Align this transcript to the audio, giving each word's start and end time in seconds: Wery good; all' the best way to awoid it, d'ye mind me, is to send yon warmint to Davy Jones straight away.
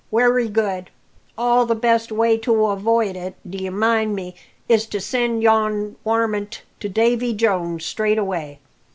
Wery 0.09 0.49
good; 0.49 0.89
all' 1.37 1.67
the 1.67 1.75
best 1.75 2.11
way 2.11 2.35
to 2.35 2.51
awoid 2.51 3.15
it, 3.15 3.35
d'ye 3.47 3.69
mind 3.69 4.15
me, 4.15 4.33
is 4.67 4.87
to 4.87 4.99
send 4.99 5.43
yon 5.43 5.95
warmint 6.03 6.63
to 6.79 6.89
Davy 6.89 7.35
Jones 7.35 7.85
straight 7.85 8.17
away. 8.17 8.57